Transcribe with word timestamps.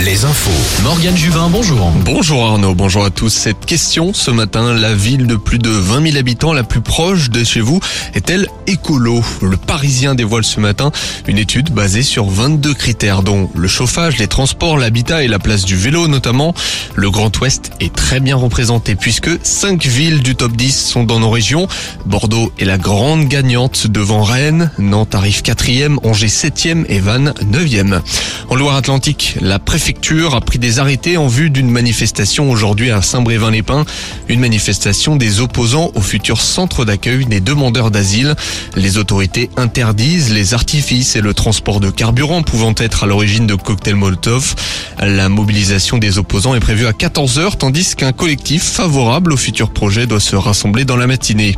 Les 0.00 0.24
infos. 0.24 0.82
Morgane 0.82 1.16
Juvin, 1.16 1.48
bonjour. 1.48 1.92
Bonjour 2.04 2.44
Arnaud, 2.44 2.74
bonjour 2.74 3.04
à 3.04 3.10
tous. 3.10 3.28
Cette 3.28 3.64
question 3.64 4.12
ce 4.12 4.30
matin, 4.30 4.74
la 4.74 4.94
ville 4.94 5.26
de 5.26 5.36
plus 5.36 5.58
de 5.58 5.70
20 5.70 6.10
000 6.10 6.16
habitants 6.16 6.52
la 6.52 6.64
plus 6.64 6.80
proche 6.80 7.30
de 7.30 7.44
chez 7.44 7.60
vous 7.60 7.78
est-elle 8.14 8.48
écolo? 8.66 9.22
Le 9.40 9.56
Parisien 9.56 10.14
dévoile 10.14 10.44
ce 10.44 10.58
matin 10.58 10.90
une 11.28 11.38
étude 11.38 11.70
basée 11.70 12.02
sur 12.02 12.26
22 12.26 12.74
critères 12.74 13.22
dont 13.22 13.48
le 13.54 13.68
chauffage, 13.68 14.18
les 14.18 14.26
transports, 14.26 14.76
l'habitat 14.76 15.22
et 15.22 15.28
la 15.28 15.38
place 15.38 15.64
du 15.64 15.76
vélo 15.76 16.08
notamment. 16.08 16.54
Le 16.94 17.10
Grand 17.10 17.36
Ouest 17.40 17.70
est 17.80 17.94
très 17.94 18.18
bien 18.18 18.36
représenté 18.36 18.96
puisque 18.96 19.30
5 19.42 19.84
villes 19.84 20.22
du 20.22 20.34
top 20.34 20.52
10 20.56 20.86
sont 20.86 21.04
dans 21.04 21.20
nos 21.20 21.30
régions. 21.30 21.68
Bordeaux 22.06 22.52
est 22.58 22.64
la 22.64 22.78
grande 22.78 23.28
gagnante 23.28 23.86
devant 23.86 24.24
Rennes, 24.24 24.70
Nantes 24.78 25.14
arrive 25.14 25.42
4e, 25.42 25.98
Angers 26.02 26.26
7e 26.26 26.84
et 26.88 26.98
Vannes 26.98 27.34
9e. 27.52 28.00
En 28.48 28.56
Loire-Atlantique, 28.56 29.36
la 29.40 29.51
préfecture 29.58 30.34
a 30.34 30.40
pris 30.40 30.58
des 30.58 30.78
arrêtés 30.78 31.16
en 31.16 31.28
vue 31.28 31.50
d'une 31.50 31.70
manifestation 31.70 32.50
aujourd'hui 32.50 32.90
à 32.90 33.02
Saint-Brévin-les-Pins, 33.02 33.84
une 34.28 34.40
manifestation 34.40 35.16
des 35.16 35.40
opposants 35.40 35.90
au 35.94 36.00
futur 36.00 36.40
centre 36.40 36.84
d'accueil 36.84 37.26
des 37.26 37.40
demandeurs 37.40 37.90
d'asile. 37.90 38.34
Les 38.76 38.98
autorités 38.98 39.50
interdisent 39.56 40.32
les 40.32 40.54
artifices 40.54 41.16
et 41.16 41.20
le 41.20 41.34
transport 41.34 41.80
de 41.80 41.90
carburant 41.90 42.42
pouvant 42.42 42.74
être 42.76 43.04
à 43.04 43.06
l'origine 43.06 43.46
de 43.46 43.54
cocktails 43.54 43.96
Molotov. 43.96 44.54
La 45.00 45.28
mobilisation 45.28 45.98
des 45.98 46.18
opposants 46.18 46.54
est 46.54 46.60
prévue 46.60 46.86
à 46.86 46.92
14h 46.92 47.56
tandis 47.56 47.94
qu'un 47.96 48.12
collectif 48.12 48.62
favorable 48.62 49.32
au 49.32 49.36
futur 49.36 49.70
projet 49.70 50.06
doit 50.06 50.20
se 50.20 50.36
rassembler 50.36 50.84
dans 50.84 50.96
la 50.96 51.06
matinée. 51.06 51.56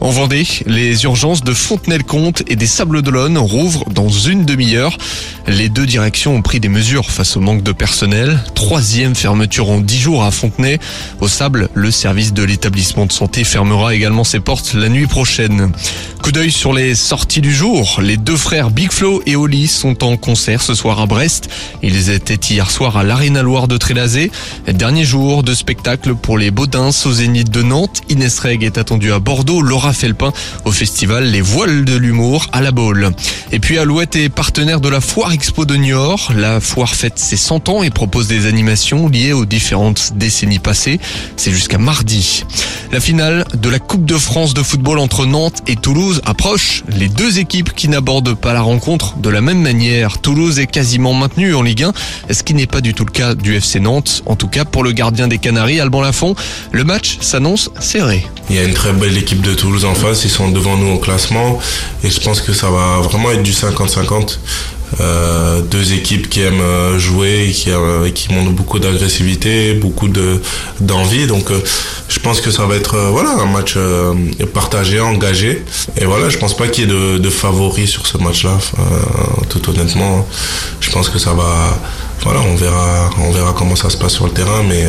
En 0.00 0.10
Vendée, 0.10 0.46
les 0.66 1.04
urgences 1.04 1.42
de 1.42 1.54
Fontenay-le-Comte 1.54 2.42
et 2.48 2.56
des 2.56 2.66
Sables-d'Olonne 2.66 3.38
rouvrent 3.38 3.88
dans 3.90 4.08
une 4.08 4.44
demi-heure. 4.44 4.96
Les 5.46 5.68
deux 5.68 5.86
directions 5.86 6.36
ont 6.36 6.42
pris 6.42 6.60
des 6.60 6.68
mesures 6.68 7.10
face 7.10 7.36
au 7.36 7.40
manque 7.40 7.62
de 7.62 7.72
personnel. 7.72 8.38
Troisième 8.54 9.14
fermeture 9.14 9.70
en 9.70 9.80
dix 9.80 9.98
jours 9.98 10.24
à 10.24 10.30
Fontenay. 10.30 10.78
Au 11.20 11.28
Sable, 11.28 11.68
le 11.74 11.90
service 11.90 12.32
de 12.32 12.42
l'établissement 12.42 13.06
de 13.06 13.12
santé 13.12 13.44
fermera 13.44 13.94
également 13.94 14.24
ses 14.24 14.40
portes 14.40 14.74
la 14.74 14.88
nuit 14.88 15.06
prochaine. 15.06 15.72
Coup 16.22 16.32
d'œil 16.32 16.52
sur 16.52 16.72
les 16.72 16.94
sorties 16.94 17.40
du 17.40 17.52
jour. 17.52 18.00
Les 18.00 18.16
deux 18.16 18.36
frères 18.36 18.70
Big 18.70 18.92
Flo 18.92 19.22
et 19.26 19.34
Oli 19.34 19.66
sont 19.66 20.04
en 20.04 20.16
concert 20.16 20.62
ce 20.62 20.74
soir 20.74 21.00
à 21.00 21.06
Brest. 21.06 21.48
Ils 21.82 22.10
étaient 22.10 22.38
hier 22.52 22.70
soir 22.72 22.96
à 22.96 23.04
l'Arena 23.04 23.42
Loire 23.42 23.68
de 23.68 23.76
Trélazé. 23.76 24.30
Dernier 24.66 25.04
jour 25.04 25.42
de 25.42 25.52
spectacle 25.52 26.14
pour 26.14 26.38
les 26.38 26.50
Baudins 26.50 26.88
au 27.04 27.12
Zénith 27.12 27.50
de 27.50 27.62
Nantes. 27.62 28.00
Inès 28.08 28.38
Reg 28.38 28.64
est 28.64 28.78
attendue 28.78 29.12
à 29.12 29.18
Bordeaux. 29.18 29.60
Laura 29.60 29.92
Felpin 29.92 30.32
au 30.64 30.72
festival 30.72 31.24
Les 31.24 31.42
Voiles 31.42 31.84
de 31.84 31.94
l'Humour 31.96 32.46
à 32.50 32.62
la 32.62 32.72
Baule. 32.72 33.10
Et 33.52 33.58
puis 33.58 33.76
Alouette 33.76 34.16
est 34.16 34.30
partenaire 34.30 34.80
de 34.80 34.88
la 34.88 35.02
Foire 35.02 35.32
Expo 35.32 35.66
de 35.66 35.76
Niort. 35.76 36.32
La 36.34 36.60
foire 36.60 36.94
fête 36.94 37.18
ses 37.18 37.36
100 37.36 37.68
ans 37.68 37.82
et 37.82 37.90
propose 37.90 38.26
des 38.26 38.46
animations 38.46 39.06
liées 39.06 39.34
aux 39.34 39.44
différentes 39.44 40.12
décennies 40.16 40.58
passées. 40.58 40.98
C'est 41.36 41.52
jusqu'à 41.52 41.78
mardi. 41.78 42.44
La 42.92 43.00
finale 43.00 43.46
de 43.54 43.70
la 43.70 43.78
Coupe 43.78 44.04
de 44.04 44.18
France 44.18 44.52
de 44.52 44.62
football 44.62 44.98
entre 44.98 45.24
Nantes 45.24 45.62
et 45.66 45.76
Toulouse 45.76 46.20
approche. 46.26 46.84
Les 46.88 47.08
deux 47.08 47.38
équipes 47.38 47.72
qui 47.72 47.88
n'abordent 47.88 48.34
pas 48.34 48.52
la 48.52 48.60
rencontre 48.60 49.16
de 49.16 49.30
la 49.30 49.40
même 49.40 49.62
manière. 49.62 50.18
Toulouse 50.18 50.58
est 50.58 50.66
quasiment 50.66 51.14
maintenu 51.14 51.54
en 51.54 51.62
Ligue 51.62 51.84
1, 51.84 51.94
ce 52.30 52.42
qui 52.42 52.52
n'est 52.52 52.66
pas 52.66 52.82
du 52.82 52.92
tout 52.92 53.06
le 53.06 53.10
cas 53.10 53.34
du 53.34 53.56
FC 53.56 53.80
Nantes. 53.80 54.22
En 54.26 54.36
tout 54.36 54.46
cas, 54.46 54.66
pour 54.66 54.84
le 54.84 54.92
gardien 54.92 55.26
des 55.26 55.38
Canaries, 55.38 55.80
Alban 55.80 56.02
Lafont, 56.02 56.34
le 56.70 56.84
match 56.84 57.16
s'annonce 57.22 57.70
serré. 57.80 58.26
Il 58.50 58.56
y 58.56 58.58
a 58.58 58.64
une 58.64 58.74
très 58.74 58.92
belle 58.92 59.16
équipe 59.16 59.40
de 59.40 59.54
Toulouse 59.54 59.86
en 59.86 59.94
face, 59.94 60.24
ils 60.24 60.30
sont 60.30 60.50
devant 60.50 60.76
nous 60.76 60.92
au 60.92 60.98
classement 60.98 61.60
et 62.04 62.10
je 62.10 62.20
pense 62.20 62.42
que 62.42 62.52
ça 62.52 62.68
va 62.68 63.00
vraiment 63.00 63.30
être 63.30 63.42
du 63.42 63.52
50-50. 63.52 64.36
Euh, 65.00 65.62
deux 65.62 65.94
équipes 65.94 66.28
qui 66.28 66.42
aiment 66.42 66.60
euh, 66.60 66.98
jouer 66.98 67.50
qui, 67.54 67.70
euh, 67.70 68.10
qui 68.10 68.32
montrent 68.32 68.50
beaucoup 68.50 68.78
d'agressivité, 68.78 69.74
beaucoup 69.74 70.08
de 70.08 70.40
d'envie. 70.80 71.26
Donc 71.26 71.50
euh, 71.50 71.60
je 72.08 72.18
pense 72.20 72.40
que 72.40 72.50
ça 72.50 72.66
va 72.66 72.76
être 72.76 72.94
euh, 72.96 73.08
voilà 73.10 73.30
un 73.30 73.46
match 73.46 73.76
partagé, 74.52 75.00
engagé. 75.00 75.64
Et 75.96 76.04
voilà, 76.04 76.28
je 76.28 76.38
pense 76.38 76.56
pas 76.56 76.68
qu'il 76.68 76.84
y 76.84 76.86
ait 76.86 76.90
de, 76.90 77.18
de 77.18 77.30
favoris 77.30 77.88
sur 77.88 78.06
ce 78.06 78.18
match-là. 78.18 78.58
tout 79.48 79.70
honnêtement, 79.70 80.26
je 80.80 80.90
pense 80.90 81.08
que 81.08 81.18
ça 81.18 81.32
va. 81.32 81.78
Voilà, 82.24 82.40
on 82.40 82.54
verra, 82.54 83.10
on 83.18 83.32
verra 83.32 83.52
comment 83.52 83.74
ça 83.74 83.90
se 83.90 83.96
passe 83.96 84.12
sur 84.12 84.26
le 84.26 84.32
terrain, 84.32 84.62
mais 84.68 84.84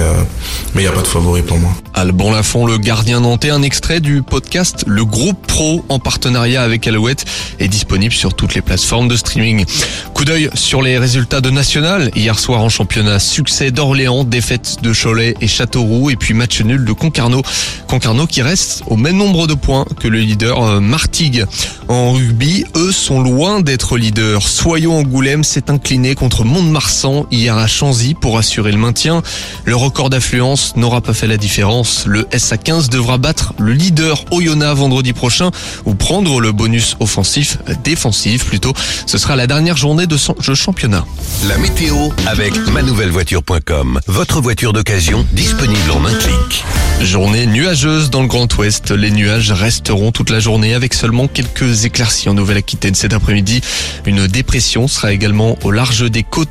mais 0.73 0.81
il 0.81 0.85
n'y 0.85 0.88
a 0.88 0.91
pas 0.91 1.01
de 1.01 1.07
favori 1.07 1.41
pour 1.41 1.57
moi. 1.57 1.71
Alban 1.94 2.31
Lafont, 2.31 2.66
le 2.66 2.77
gardien 2.77 3.19
nantais, 3.21 3.51
un 3.51 3.61
extrait 3.61 3.99
du 3.99 4.23
podcast 4.23 4.83
Le 4.88 5.05
Groupe 5.05 5.45
Pro 5.45 5.85
en 5.89 5.99
partenariat 5.99 6.63
avec 6.63 6.88
Alouette 6.88 7.25
est 7.59 7.67
disponible 7.67 8.13
sur 8.13 8.33
toutes 8.33 8.55
les 8.55 8.61
plateformes 8.61 9.07
de 9.07 9.16
streaming. 9.16 9.66
Coup 10.13 10.25
d'œil 10.25 10.49
sur 10.55 10.81
les 10.81 10.97
résultats 10.97 11.41
de 11.41 11.51
National. 11.51 12.09
Hier 12.16 12.38
soir 12.39 12.61
en 12.61 12.69
championnat, 12.69 13.19
succès 13.19 13.71
d'Orléans, 13.71 14.23
défaite 14.23 14.77
de 14.81 14.94
Cholet 14.94 15.35
et 15.41 15.47
Châteauroux 15.47 16.09
et 16.09 16.15
puis 16.15 16.33
match 16.33 16.61
nul 16.61 16.85
de 16.85 16.94
Concarneau. 16.94 17.44
Concarneau 17.88 18.25
qui 18.25 18.41
reste 18.41 18.83
au 18.88 18.95
même 18.95 19.17
nombre 19.17 19.47
de 19.47 19.53
points 19.53 19.85
que 20.00 20.07
le 20.07 20.19
leader 20.19 20.81
Martigues. 20.81 21.45
En 21.94 22.12
rugby, 22.14 22.66
eux 22.76 22.92
sont 22.92 23.22
loin 23.22 23.62
d'être 23.62 24.00
leaders. 24.00 24.42
Soyons 24.48 24.98
Angoulême 24.98 25.44
s'est 25.44 25.70
incliné 25.70 26.16
contre 26.16 26.44
Mont-de-Marsan 26.44 27.28
hier 27.30 27.56
à 27.56 27.68
Chanzy 27.68 28.16
pour 28.16 28.40
assurer 28.40 28.72
le 28.72 28.80
maintien. 28.80 29.22
Le 29.64 29.76
record 29.76 30.09
d'affluence 30.09 30.76
n'aura 30.76 31.02
pas 31.02 31.14
fait 31.14 31.28
la 31.28 31.38
différence. 31.38 32.06
Le 32.08 32.24
SA15 32.24 32.90
devra 32.90 33.20
battre 33.20 33.54
le 33.59 33.74
leader 33.74 34.26
Oyonnax 34.31 34.76
vendredi 34.76 35.14
prochain 35.14 35.52
ou 35.86 35.94
prendre 35.94 36.42
le 36.42 36.52
bonus 36.52 36.98
offensif, 37.00 37.59
défensif 37.84 38.44
plutôt. 38.44 38.74
Ce 39.06 39.20
sera 39.20 39.36
la 39.36 39.46
dernière 39.46 39.78
journée 39.78 40.08
de 40.08 40.18
son 40.18 40.34
jeu 40.40 40.56
championnat. 40.56 41.06
La 41.48 41.60
météo 41.60 42.10
avec 42.25 42.58
manouvellevoiture.com. 42.70 44.00
Votre 44.08 44.42
voiture 44.42 44.74
d'occasion 44.74 45.28
disponible 45.34 45.92
en 45.92 46.04
un 46.06 46.14
clic. 46.16 46.64
Journée 47.02 47.46
nuageuse 47.46 48.10
dans 48.10 48.22
le 48.22 48.28
Grand 48.28 48.52
Ouest. 48.58 48.92
Les 48.92 49.12
nuages 49.12 49.52
resteront 49.52 50.12
toute 50.12 50.30
la 50.30 50.40
journée 50.40 50.74
avec 50.74 50.94
seulement 50.94 51.28
quelques 51.28 51.82
éclaircies 51.85 52.29
en 52.29 52.33
Nouvelle-Aquitaine 52.33 52.95
cet 52.95 53.13
après-midi. 53.13 53.61
Une 54.05 54.27
dépression 54.27 54.88
sera 54.88 55.13
également 55.13 55.57
au 55.63 55.71
large 55.71 56.09
des 56.09 56.23
côtes. 56.23 56.49